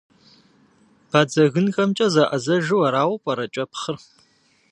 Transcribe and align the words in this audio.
Бадзэгынхэмкӏэ 1.09 2.07
зэӏэзэжу 2.13 2.85
арауэ 2.87 3.17
пӏэрэ 3.23 3.45
кӏэпхъыр? 3.53 3.97